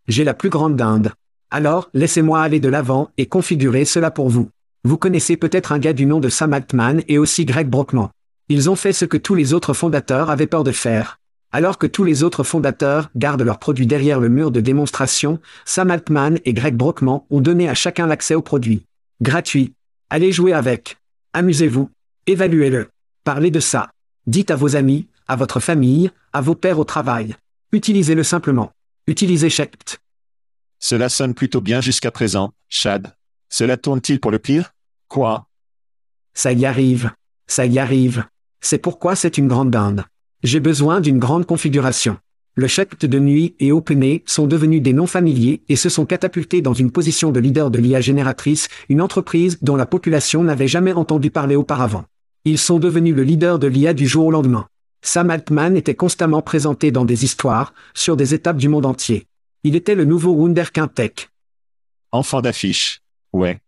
[0.08, 1.12] J'ai la plus grande dinde.
[1.52, 4.50] Alors, laissez-moi aller de l'avant et configurer cela pour vous.
[4.84, 8.10] Vous connaissez peut-être un gars du nom de Sam Altman et aussi Greg Brockman.
[8.50, 11.20] Ils ont fait ce que tous les autres fondateurs avaient peur de faire.
[11.52, 15.92] Alors que tous les autres fondateurs gardent leurs produits derrière le mur de démonstration, Sam
[15.92, 18.88] Altman et Greg Brockman ont donné à chacun l'accès au produit.
[19.22, 19.74] Gratuit.
[20.10, 20.98] Allez jouer avec.
[21.34, 21.90] Amusez-vous.
[22.28, 22.90] Évaluez-le.
[23.24, 23.90] Parlez de ça.
[24.28, 27.36] Dites à vos amis, à votre famille, à vos pairs au travail.
[27.72, 28.72] Utilisez-le simplement.
[29.08, 30.00] Utilisez Shept.
[30.80, 33.16] Cela sonne plutôt bien jusqu'à présent, Chad.
[33.50, 34.74] Cela tourne-t-il pour le pire?
[35.08, 35.48] Quoi?
[36.36, 37.12] Ça y arrive.
[37.48, 38.26] Ça y arrive.
[38.62, 40.06] C'est pourquoi c'est une grande dinde.
[40.44, 42.18] J'ai besoin d'une grande configuration.
[42.56, 46.62] Le Shept de nuit et OpenAI sont devenus des noms familiers et se sont catapultés
[46.62, 50.94] dans une position de leader de l'IA génératrice, une entreprise dont la population n'avait jamais
[50.94, 52.06] entendu parler auparavant.
[52.46, 54.68] Ils sont devenus le leader de l'IA du jour au lendemain.
[55.02, 59.26] Sam Altman était constamment présenté dans des histoires, sur des étapes du monde entier.
[59.64, 61.32] Il était le nouveau Wunderkind Tech.
[62.12, 63.02] Enfant d'affiche.
[63.32, 63.62] Ouais.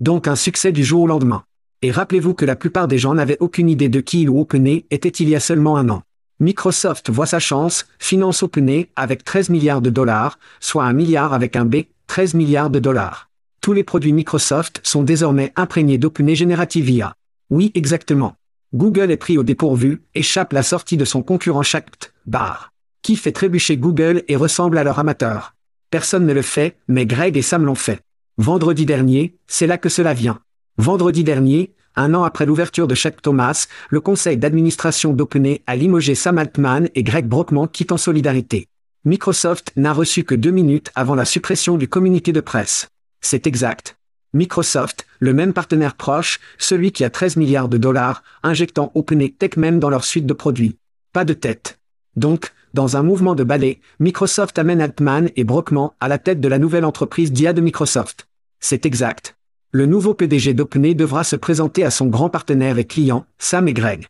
[0.00, 1.44] Donc un succès du jour au lendemain.
[1.82, 5.08] Et rappelez-vous que la plupart des gens n'avaient aucune idée de qui ou OpenAI était
[5.10, 6.02] il y a seulement un an.
[6.40, 11.56] Microsoft voit sa chance, finance OpenAI avec 13 milliards de dollars, soit un milliard avec
[11.56, 13.28] un B, 13 milliards de dollars.
[13.60, 17.14] Tous les produits Microsoft sont désormais imprégnés d'OpenAI Generative IA.
[17.50, 18.36] Oui, exactement.
[18.72, 22.72] Google est pris au dépourvu, échappe la sortie de son concurrent Shact, bar.
[23.02, 25.56] Qui fait trébucher Google et ressemble à leur amateur
[25.90, 28.00] Personne ne le fait, mais Greg et Sam l'ont fait.
[28.36, 30.38] Vendredi dernier, c'est là que cela vient.
[30.76, 36.14] Vendredi dernier, un an après l'ouverture de Shaq Thomas, le conseil d'administration d'OpenAI a limogé
[36.14, 38.68] Sam Altman et Greg Brockman quittant Solidarité.
[39.04, 42.88] Microsoft n'a reçu que deux minutes avant la suppression du communiqué de presse.
[43.20, 43.96] C'est exact.
[44.34, 49.56] Microsoft, le même partenaire proche, celui qui a 13 milliards de dollars, injectant OpenAI Tech
[49.56, 50.76] même dans leur suite de produits.
[51.12, 51.78] Pas de tête.
[52.16, 56.48] Donc, dans un mouvement de balai, Microsoft amène Altman et Brockman à la tête de
[56.48, 58.28] la nouvelle entreprise d'IA de Microsoft.
[58.60, 59.37] C'est exact.
[59.70, 63.74] Le nouveau PDG d'OpenAI devra se présenter à son grand partenaire et client, Sam et
[63.74, 64.06] Greg.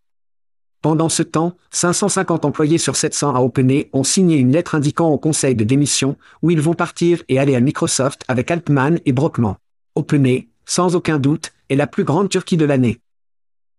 [0.83, 5.19] Pendant ce temps, 550 employés sur 700 à OpenAI ont signé une lettre indiquant au
[5.19, 9.57] conseil de démission où ils vont partir et aller à Microsoft avec Altman et Brockman.
[9.97, 13.01] OpenAI, sans aucun doute, est la plus grande Turquie de l'année.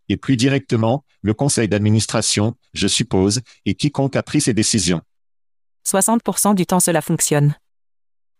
[0.09, 4.99] Et plus directement, le conseil d'administration, je suppose, et quiconque a pris ces décisions.
[5.87, 7.55] 60% du temps cela fonctionne.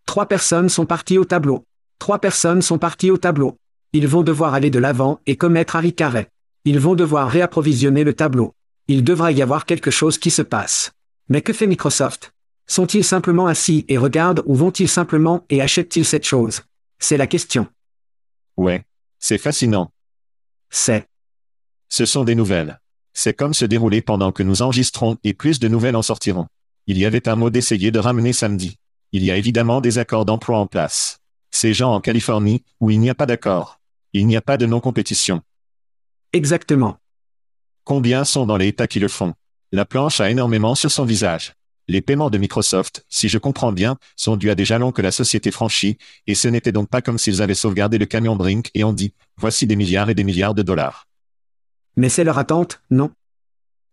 [0.04, 1.64] Trois personnes sont parties au tableau.
[2.00, 3.58] Trois personnes sont parties au tableau.
[3.92, 6.30] Ils vont devoir aller de l'avant et commettre Harry Carret.
[6.64, 8.54] Ils vont devoir réapprovisionner le tableau.
[8.88, 10.92] Il devra y avoir quelque chose qui se passe.
[11.28, 12.32] Mais que fait Microsoft?
[12.66, 16.62] Sont-ils simplement assis et regardent ou vont-ils simplement et achètent-ils cette chose?
[16.98, 17.66] C'est la question.
[18.56, 18.82] Ouais.
[19.18, 19.90] C'est fascinant.
[20.70, 21.06] C'est.
[21.90, 22.80] Ce sont des nouvelles.
[23.12, 26.46] C'est comme se dérouler pendant que nous enregistrons et plus de nouvelles en sortiront.
[26.86, 28.78] Il y avait un mot d'essayer de ramener samedi.
[29.12, 31.19] Il y a évidemment des accords d'emploi en place.
[31.50, 33.80] Ces gens en Californie, où il n'y a pas d'accord.
[34.12, 35.42] Il n'y a pas de non-compétition.
[36.32, 36.98] Exactement.
[37.84, 39.34] Combien sont dans les États qui le font?
[39.72, 41.54] La planche a énormément sur son visage.
[41.88, 45.10] Les paiements de Microsoft, si je comprends bien, sont dus à des jalons que la
[45.10, 48.84] société franchit, et ce n'était donc pas comme s'ils avaient sauvegardé le camion Brink et
[48.84, 51.08] ont dit, voici des milliards et des milliards de dollars.
[51.96, 53.10] Mais c'est leur attente, non?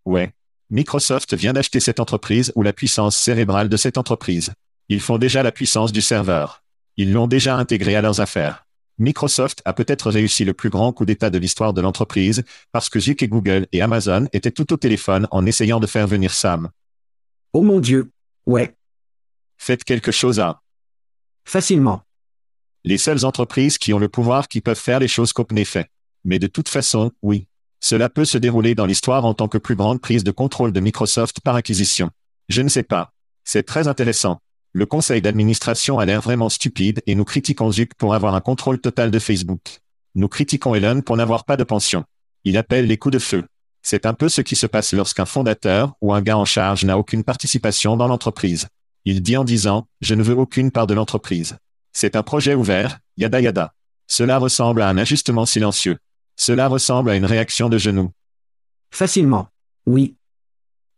[0.05, 0.31] Ouais.
[0.69, 4.53] Microsoft vient d'acheter cette entreprise ou la puissance cérébrale de cette entreprise.
[4.89, 6.63] Ils font déjà la puissance du serveur.
[6.97, 8.65] Ils l'ont déjà intégré à leurs affaires.
[8.97, 12.97] Microsoft a peut-être réussi le plus grand coup d'État de l'histoire de l'entreprise, parce que
[12.97, 16.69] et Google et Amazon étaient tout au téléphone en essayant de faire venir Sam.
[17.53, 18.11] Oh mon Dieu.
[18.47, 18.75] Ouais.
[19.57, 20.61] Faites quelque chose à.
[21.45, 22.01] Facilement.
[22.83, 25.91] Les seules entreprises qui ont le pouvoir qui peuvent faire les choses qu'OpenAI fait.
[26.23, 27.47] Mais de toute façon, oui.
[27.79, 30.79] Cela peut se dérouler dans l'histoire en tant que plus grande prise de contrôle de
[30.79, 32.09] Microsoft par acquisition.
[32.49, 33.13] Je ne sais pas.
[33.43, 34.41] C'est très intéressant.
[34.77, 38.79] Le conseil d'administration a l'air vraiment stupide et nous critiquons Zuck pour avoir un contrôle
[38.79, 39.79] total de Facebook.
[40.13, 42.03] Nous critiquons Elon pour n'avoir pas de pension.
[42.43, 43.43] Il appelle les coups de feu.
[43.81, 46.95] C'est un peu ce qui se passe lorsqu'un fondateur ou un gars en charge n'a
[46.95, 48.67] aucune participation dans l'entreprise.
[49.03, 51.57] Il dit en disant, je ne veux aucune part de l'entreprise.
[51.91, 53.73] C'est un projet ouvert, yada yada.
[54.05, 55.97] Cela ressemble à un ajustement silencieux.
[56.35, 58.11] Cela ressemble à une réaction de genou.
[58.91, 59.47] Facilement.
[59.87, 60.17] Oui.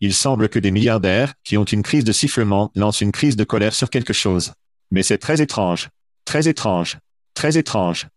[0.01, 3.43] Il semble que des milliardaires, qui ont une crise de sifflement, lancent une crise de
[3.43, 4.53] colère sur quelque chose.
[4.91, 5.89] Mais c'est très étrange.
[6.23, 6.97] Très étrange.
[7.33, 8.07] Très étrange.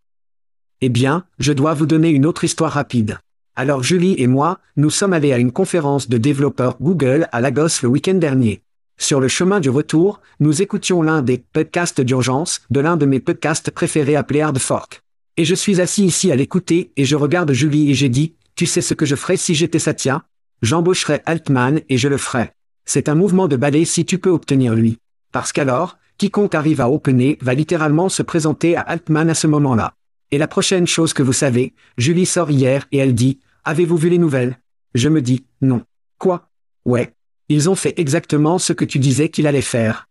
[0.81, 3.19] Eh bien, je dois vous donner une autre histoire rapide.
[3.57, 7.83] Alors Julie et moi, nous sommes allés à une conférence de développeurs Google à Lagos
[7.83, 8.63] le week-end dernier.
[8.97, 13.19] Sur le chemin du retour, nous écoutions l'un des podcasts d'urgence de l'un de mes
[13.19, 15.03] podcasts préférés appelé Hard Fork.
[15.37, 18.67] Et je suis assis ici à l'écouter et je regarde Julie et j'ai dit, tu
[18.67, 20.25] sais ce que je ferais si j'étais Satya?
[20.63, 22.55] J'embaucherais Altman et je le ferais.
[22.85, 24.99] C'est un mouvement de balai si tu peux obtenir lui.
[25.33, 29.95] Parce qu'alors, quiconque arrive à OpenAI va littéralement se présenter à Altman à ce moment-là.
[30.31, 34.09] Et la prochaine chose que vous savez, Julie sort hier et elle dit, Avez-vous vu
[34.09, 34.59] les nouvelles?
[34.95, 35.85] Je me dis, non.
[36.19, 36.49] Quoi?
[36.85, 37.13] Ouais.
[37.49, 40.09] Ils ont fait exactement ce que tu disais qu'il allait faire.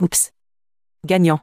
[0.00, 0.32] Oups.
[1.04, 1.40] Gagnant.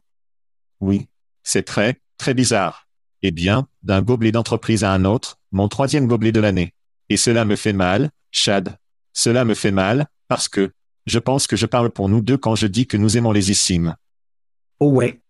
[0.80, 1.08] Oui.
[1.44, 2.88] C'est très, très bizarre.
[3.24, 6.74] Eh bien, d'un gobelet d'entreprise à un autre, mon troisième gobelet de l'année.
[7.10, 8.78] Et cela me fait mal, Chad.
[9.14, 10.72] Cela me fait mal, parce que,
[11.06, 13.52] je pense que je parle pour nous deux quand je dis que nous aimons les
[13.52, 13.96] issimes.
[14.80, 15.22] Oh ouais.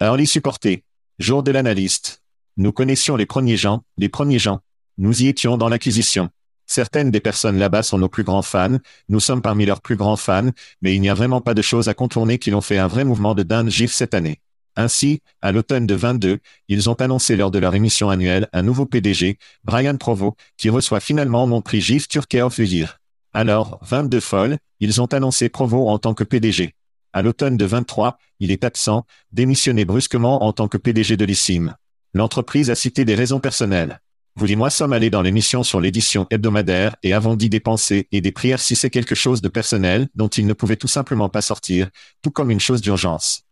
[0.00, 0.84] Early supporté.
[1.18, 2.22] Jour de l'analyste.
[2.56, 4.60] Nous connaissions les premiers gens, les premiers gens.
[4.98, 6.30] Nous y étions dans l'acquisition.
[6.66, 10.16] Certaines des personnes là-bas sont nos plus grands fans, nous sommes parmi leurs plus grands
[10.16, 12.86] fans, mais il n'y a vraiment pas de choses à contourner qui l'ont fait un
[12.86, 14.40] vrai mouvement de dingue GIF cette année.
[14.76, 18.86] Ainsi, à l'automne de 22, ils ont annoncé lors de leur émission annuelle un nouveau
[18.86, 22.98] PDG, Brian Provo, qui reçoit finalement mon prix GIF Turkey of Year.
[23.32, 26.74] Alors, 22 folles, ils ont annoncé Provo en tant que PDG.
[27.12, 31.76] À l'automne de 23, il est absent, démissionné brusquement en tant que PDG de l'ISIM.
[32.12, 34.00] L'entreprise a cité des raisons personnelles.
[34.36, 38.08] Vous et moi sommes allés dans l'émission sur l'édition hebdomadaire et avons dit des pensées
[38.10, 41.28] et des prières si c'est quelque chose de personnel dont il ne pouvait tout simplement
[41.28, 41.88] pas sortir,
[42.20, 43.43] tout comme une chose d'urgence.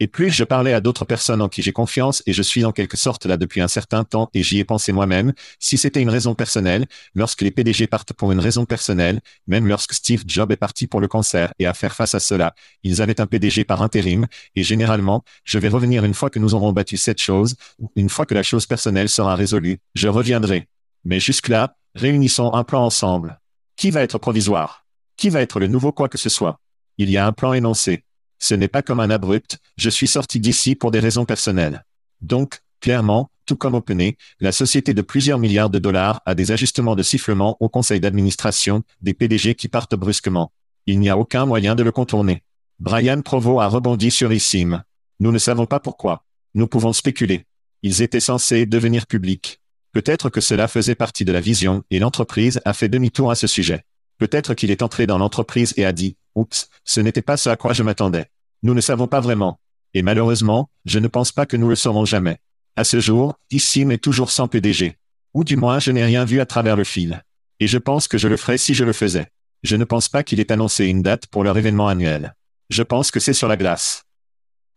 [0.00, 2.72] Et plus je parlais à d'autres personnes en qui j'ai confiance et je suis en
[2.72, 6.10] quelque sorte là depuis un certain temps et j'y ai pensé moi-même, si c'était une
[6.10, 10.56] raison personnelle, lorsque les PDG partent pour une raison personnelle, même lorsque Steve Jobs est
[10.56, 13.82] parti pour le cancer et à faire face à cela, ils avaient un PDG par
[13.82, 14.26] intérim,
[14.56, 17.54] et généralement, je vais revenir une fois que nous aurons battu cette chose,
[17.96, 20.68] une fois que la chose personnelle sera résolue, je reviendrai.
[21.04, 23.40] Mais jusque-là, réunissons un plan ensemble.
[23.76, 24.84] Qui va être provisoire?
[25.16, 26.58] Qui va être le nouveau quoi que ce soit?
[26.98, 28.04] Il y a un plan énoncé.
[28.42, 31.84] Ce n'est pas comme un abrupt, je suis sorti d'ici pour des raisons personnelles.
[32.22, 36.96] Donc, clairement, tout comme OpenAI, la société de plusieurs milliards de dollars a des ajustements
[36.96, 40.50] de sifflement au conseil d'administration, des PDG qui partent brusquement.
[40.86, 42.42] Il n'y a aucun moyen de le contourner.
[42.80, 44.82] Brian Provo a rebondi sur ISIM.
[45.20, 46.24] Nous ne savons pas pourquoi.
[46.54, 47.46] Nous pouvons spéculer.
[47.84, 49.60] Ils étaient censés devenir publics.
[49.92, 53.46] Peut-être que cela faisait partie de la vision et l'entreprise a fait demi-tour à ce
[53.46, 53.84] sujet.
[54.18, 57.56] Peut-être qu'il est entré dans l'entreprise et a dit, Oups, ce n'était pas ce à
[57.56, 58.31] quoi je m'attendais.
[58.62, 59.58] Nous ne savons pas vraiment.
[59.94, 62.38] Et malheureusement, je ne pense pas que nous le saurons jamais.
[62.76, 64.96] À ce jour, Issim est toujours sans PDG.
[65.34, 67.22] Ou du moins je n'ai rien vu à travers le fil.
[67.60, 69.28] Et je pense que je le ferais si je le faisais.
[69.62, 72.34] Je ne pense pas qu'il ait annoncé une date pour leur événement annuel.
[72.70, 74.04] Je pense que c'est sur la glace.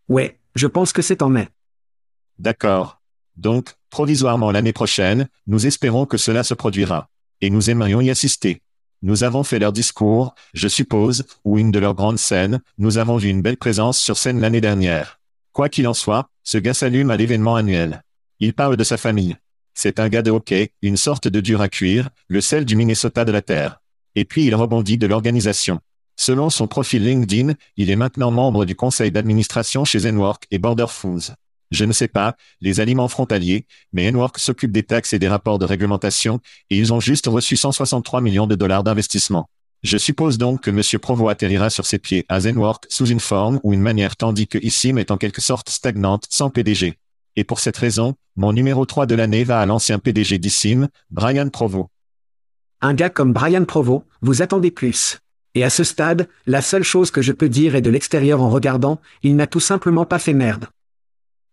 [0.10, 1.48] Ouais, je pense que c'est en mai.
[2.38, 3.02] D'accord.
[3.38, 7.10] Donc, provisoirement l'année prochaine, nous espérons que cela se produira.
[7.42, 8.62] Et nous aimerions y assister.
[9.06, 13.20] Nous avons fait leur discours, je suppose, ou une de leurs grandes scènes, nous avons
[13.20, 15.20] eu une belle présence sur scène l'année dernière.
[15.54, 18.02] Quoi qu'il en soit, ce gars s'allume à l'événement annuel.
[18.40, 19.36] Il parle de sa famille.
[19.76, 23.26] C'est un gars de hockey, une sorte de dur à cuire, le sel du Minnesota
[23.26, 23.80] de la Terre.
[24.16, 25.82] Et puis il rebondit de l'organisation.
[26.16, 30.88] Selon son profil LinkedIn, il est maintenant membre du conseil d'administration chez Zenwork et Border
[30.90, 31.36] Foods.
[31.72, 35.60] Je ne sais pas, les aliments frontaliers, mais Zenwork s'occupe des taxes et des rapports
[35.60, 39.50] de réglementation, et ils ont juste reçu 163 millions de dollars d'investissement.
[39.84, 40.82] Je suppose donc que M.
[41.00, 44.58] Provo atterrira sur ses pieds à Zenwork sous une forme ou une manière tandis que
[44.58, 46.98] ISIM est en quelque sorte stagnante sans PDG.
[47.36, 51.50] Et pour cette raison, mon numéro 3 de l'année va à l'ancien PDG d'ISIM, Brian
[51.50, 51.90] Provo.
[52.82, 55.20] Un gars comme Brian Provo, vous attendez plus.
[55.54, 58.50] Et à ce stade, la seule chose que je peux dire est de l'extérieur en
[58.50, 60.66] regardant, il n'a tout simplement pas fait merde.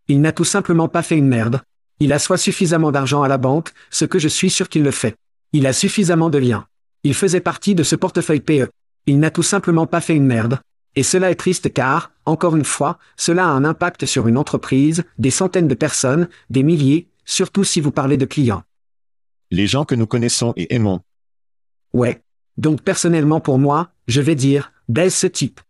[0.09, 1.63] Il n'a tout simplement pas fait une merde.
[2.01, 4.91] Il a soit suffisamment d'argent à la banque, ce que je suis sûr qu'il le
[4.91, 5.17] fait.
[5.53, 6.67] Il a suffisamment de liens.
[7.05, 8.71] Il faisait partie de ce portefeuille PE.
[9.07, 10.61] Il n'a tout simplement pas fait une merde.
[10.95, 15.05] Et cela est triste car, encore une fois, cela a un impact sur une entreprise,
[15.19, 18.63] des centaines de personnes, des milliers, surtout si vous parlez de clients.
[19.51, 21.01] Les gens que nous connaissons et aimons.
[21.93, 22.23] Ouais.
[22.57, 25.61] Donc personnellement pour moi, je vais dire, baise ce type.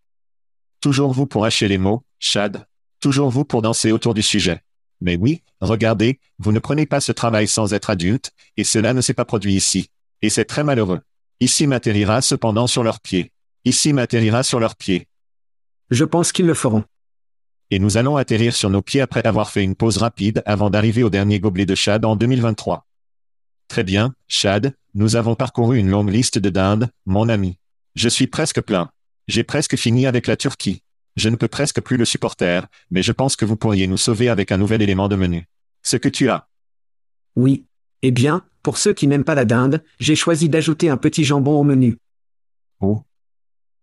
[0.81, 2.66] Toujours vous pour hacher les mots, Chad.
[3.03, 4.62] Toujours vous pour danser autour du sujet.
[5.01, 9.01] Mais oui, regardez, vous ne prenez pas ce travail sans être adulte, et cela ne
[9.01, 9.91] s'est pas produit ici.
[10.23, 11.01] Et c'est très malheureux.
[11.41, 13.33] Ici m'atterrira cependant sur leurs pieds.
[13.65, 15.09] Ici m'atterrira sur leurs pieds.
[15.91, 16.85] Je pense qu'ils le feront.
[17.73, 21.03] Et nous allons atterrir sur nos pieds après avoir fait une pause rapide avant d'arriver
[21.03, 22.87] au dernier gobelet de Chad en 2023.
[23.67, 27.59] Très bien, Chad, nous avons parcouru une longue liste de dindes, mon ami.
[27.97, 28.93] Je suis presque plein.
[29.27, 30.85] J'ai presque fini avec la Turquie.
[31.16, 34.29] Je ne peux presque plus le supporter, mais je pense que vous pourriez nous sauver
[34.29, 35.48] avec un nouvel élément de menu.
[35.83, 36.48] Ce que tu as.
[37.37, 37.66] Oui.
[38.03, 41.59] Eh bien, pour ceux qui n'aiment pas la dinde, j'ai choisi d'ajouter un petit jambon
[41.61, 41.98] au menu.
[42.81, 43.03] Oh.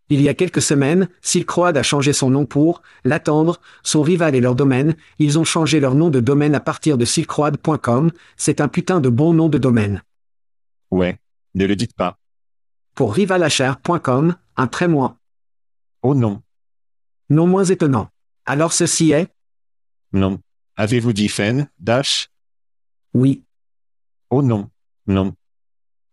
[0.09, 4.33] Il y a quelques semaines, Silk Road a changé son nom pour l'attendre, son rival
[4.35, 8.59] et leur domaine, ils ont changé leur nom de domaine à partir de silkroad.com, c'est
[8.59, 10.01] un putain de bon nom de domaine.
[10.89, 11.19] Ouais.
[11.53, 12.17] Ne le dites pas.
[12.95, 15.17] Pour rivalhr.com, un très moins.
[16.01, 16.41] Oh non.
[17.29, 18.09] Non moins étonnant.
[18.45, 19.27] Alors ceci est?
[20.13, 20.39] Non.
[20.75, 22.29] Avez-vous dit Fen, Dash?
[23.13, 23.43] Oui.
[24.29, 24.69] Oh non.
[25.05, 25.35] Non.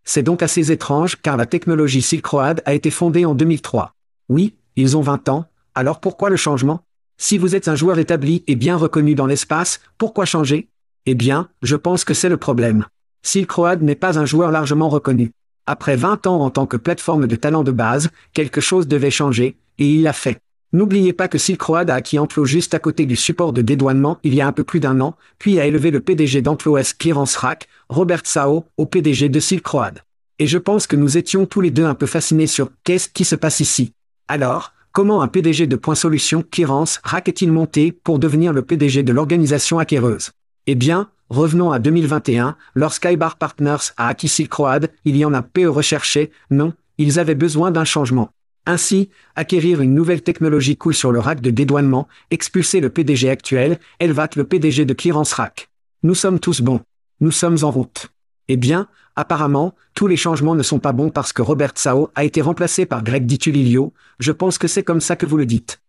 [0.05, 3.94] C'est donc assez étrange car la technologie Silk Road a été fondée en 2003.
[4.29, 6.83] Oui, ils ont 20 ans, alors pourquoi le changement?
[7.16, 10.68] Si vous êtes un joueur établi et bien reconnu dans l'espace, pourquoi changer?
[11.07, 12.85] Eh bien, je pense que c'est le problème.
[13.22, 15.33] Silk Road n'est pas un joueur largement reconnu.
[15.66, 19.57] Après 20 ans en tant que plateforme de talent de base, quelque chose devait changer,
[19.79, 20.38] et il l'a fait.
[20.77, 24.19] N'oubliez pas que Silk Road a acquis Amplo juste à côté du support de dédouanement
[24.25, 26.93] il y a un peu plus d'un an, puis a élevé le PDG d'Amplo S
[26.93, 30.01] Clearance Rack, Robert Sao, au PDG de Silk Road.
[30.39, 33.25] Et je pense que nous étions tous les deux un peu fascinés sur qu'est-ce qui
[33.25, 33.95] se passe ici.
[34.29, 39.03] Alors, comment un PDG de Point Solution Clearance Rack est-il monté pour devenir le PDG
[39.03, 40.33] de l'organisation acquéreuse?
[40.67, 45.41] Eh bien, revenons à 2021, lorsqu'Ibar Partners a acquis Silk Road, il y en a
[45.41, 48.31] PE recherché, non, ils avaient besoin d'un changement.
[48.66, 53.79] Ainsi, acquérir une nouvelle technologie coule sur le rack de dédouanement, expulser le PDG actuel,
[54.00, 55.70] Elvat le PDG de Clearance Rack.
[56.02, 56.81] Nous sommes tous bons.
[57.20, 58.09] Nous sommes en route.
[58.48, 62.24] Eh bien, apparemment, tous les changements ne sont pas bons parce que Robert Sao a
[62.24, 65.81] été remplacé par Greg Ditulilio, je pense que c'est comme ça que vous le dites.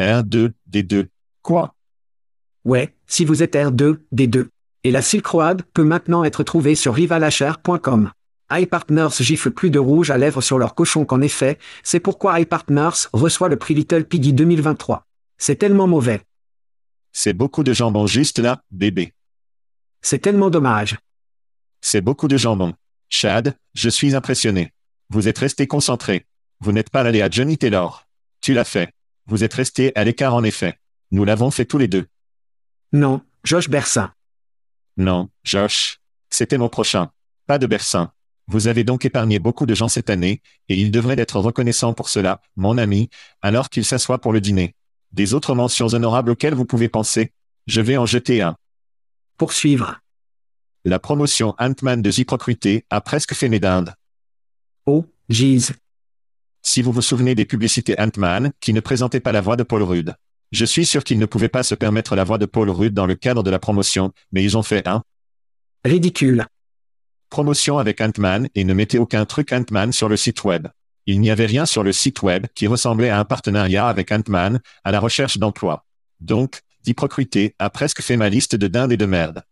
[0.00, 1.06] R2, D2.
[1.42, 1.74] Quoi?
[2.64, 4.46] Ouais, si vous êtes R2, D2.
[4.84, 8.10] Et la Silk Road peut maintenant être trouvée sur rivalhr.com
[8.50, 13.08] iPartners gifle plus de rouge à lèvres sur leur cochon qu'en effet, c'est pourquoi iPartners
[13.12, 15.06] reçoit le prix Little Piggy 2023.
[15.38, 16.22] C'est tellement mauvais.
[17.12, 19.12] C'est beaucoup de jambon juste là, bébé.
[20.00, 20.98] C'est tellement dommage.
[21.80, 22.74] C'est beaucoup de jambon.
[23.08, 24.72] Chad, je suis impressionné.
[25.10, 26.26] Vous êtes resté concentré.
[26.60, 28.06] Vous n'êtes pas allé à Johnny Taylor.
[28.40, 28.92] Tu l'as fait.
[29.26, 30.78] Vous êtes resté à l'écart en effet.
[31.10, 32.06] Nous l'avons fait tous les deux.
[32.92, 34.12] Non, Josh Bersin.
[34.96, 35.98] Non, Josh.
[36.30, 37.10] C'était mon prochain.
[37.46, 38.12] Pas de Bersin.
[38.48, 42.08] Vous avez donc épargné beaucoup de gens cette année, et il devrait être reconnaissant pour
[42.08, 43.08] cela, mon ami,
[43.40, 44.74] alors qu'il s'assoit pour le dîner.
[45.12, 47.32] Des autres mentions honorables auxquelles vous pouvez penser
[47.66, 48.56] Je vais en jeter un.
[49.36, 50.00] Poursuivre.
[50.84, 53.94] La promotion Ant-Man de Ziprocrité a presque fait mes dindes.
[54.86, 55.72] Oh, jeez.
[56.62, 59.82] Si vous vous souvenez des publicités Ant-Man, qui ne présentaient pas la voix de Paul
[59.82, 60.14] Rudd.
[60.50, 63.06] Je suis sûr qu'ils ne pouvaient pas se permettre la voix de Paul Rudd dans
[63.06, 65.02] le cadre de la promotion, mais ils ont fait un.
[65.84, 66.46] Ridicule.
[67.32, 70.68] Promotion avec Ant-Man et ne mettez aucun truc Ant-Man sur le site web.
[71.06, 74.60] Il n'y avait rien sur le site web qui ressemblait à un partenariat avec Ant-Man,
[74.84, 75.86] à la recherche d'emploi.
[76.20, 79.44] Donc, Diprocrité a presque fait ma liste de dindes et de merde.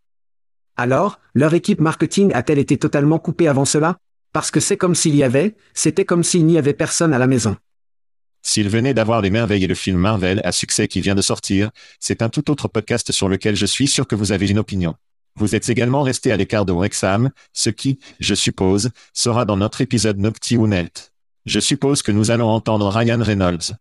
[0.76, 3.96] Alors, leur équipe marketing a-t-elle été totalement coupée avant cela?
[4.34, 7.26] Parce que c'est comme s'il y avait, c'était comme s'il n'y avait personne à la
[7.26, 7.56] maison.
[8.42, 11.70] S'il venait d'avoir les merveilles et le film Marvel à succès qui vient de sortir,
[11.98, 14.96] c'est un tout autre podcast sur lequel je suis sûr que vous avez une opinion.
[15.36, 19.80] Vous êtes également resté à l'écart de Wrexham, ce qui, je suppose, sera dans notre
[19.80, 21.12] épisode Nocti ou Nelt.
[21.46, 23.74] Je suppose que nous allons entendre Ryan Reynolds.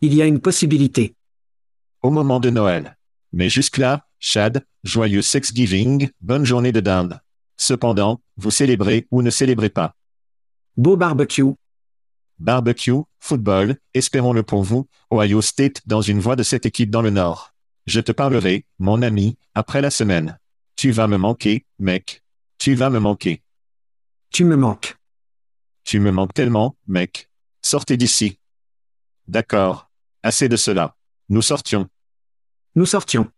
[0.00, 1.14] Il y a une possibilité.
[2.02, 2.96] Au moment de Noël.
[3.32, 7.20] Mais jusque-là, Chad, joyeux Thanksgiving, bonne journée de dinde.
[7.56, 9.94] Cependant, vous célébrez ou ne célébrez pas.
[10.76, 11.54] Beau barbecue.
[12.38, 17.10] Barbecue, football, espérons-le pour vous, Ohio State dans une voie de cette équipe dans le
[17.10, 17.54] Nord.
[17.86, 20.38] Je te parlerai, mon ami, après la semaine.
[20.84, 22.22] Tu vas me manquer, mec.
[22.58, 23.40] Tu vas me manquer.
[24.30, 24.94] Tu me manques.
[25.82, 27.30] Tu me manques tellement, mec.
[27.62, 28.38] Sortez d'ici.
[29.26, 29.88] D'accord.
[30.22, 30.94] Assez de cela.
[31.30, 31.88] Nous sortions.
[32.74, 33.30] Nous sortions.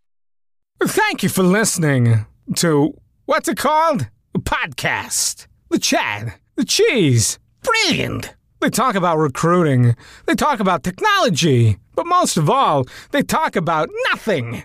[0.85, 2.27] Thank you for listening
[2.57, 2.93] to
[3.27, 4.09] what's it called?
[4.35, 5.47] A podcast.
[5.71, 6.33] The Chad.
[6.57, 7.39] The Cheese.
[7.63, 8.35] Brilliant.
[8.61, 9.95] They talk about recruiting.
[10.27, 11.79] They talk about technology.
[11.95, 14.65] But most of all, they talk about nothing.